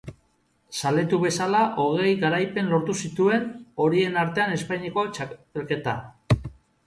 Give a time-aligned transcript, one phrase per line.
[0.79, 3.45] Zaletu bezala hogei garaipen lortu zituen,
[3.85, 5.95] horien artean Espainiako txapelketa.